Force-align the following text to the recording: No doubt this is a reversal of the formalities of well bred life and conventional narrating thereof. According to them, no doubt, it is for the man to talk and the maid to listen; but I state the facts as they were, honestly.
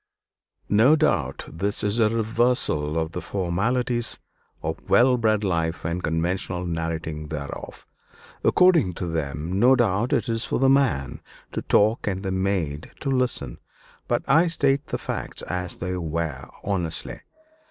No 0.67 0.95
doubt 0.95 1.45
this 1.47 1.83
is 1.83 1.99
a 1.99 2.09
reversal 2.09 2.97
of 2.97 3.11
the 3.11 3.21
formalities 3.21 4.17
of 4.63 4.81
well 4.89 5.15
bred 5.15 5.43
life 5.43 5.85
and 5.85 6.03
conventional 6.03 6.65
narrating 6.65 7.27
thereof. 7.27 7.85
According 8.43 8.95
to 8.95 9.05
them, 9.05 9.59
no 9.59 9.75
doubt, 9.75 10.11
it 10.11 10.27
is 10.27 10.43
for 10.43 10.57
the 10.57 10.69
man 10.69 11.21
to 11.51 11.61
talk 11.61 12.07
and 12.07 12.23
the 12.23 12.31
maid 12.31 12.89
to 13.01 13.11
listen; 13.11 13.59
but 14.07 14.23
I 14.27 14.47
state 14.47 14.87
the 14.87 14.97
facts 14.97 15.43
as 15.43 15.77
they 15.77 15.95
were, 15.95 16.49
honestly. 16.63 17.19